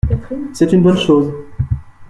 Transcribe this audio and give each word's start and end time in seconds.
C’est 0.53 0.73
une 0.73 0.81
bonne 0.81 0.97
chose. 0.97 1.31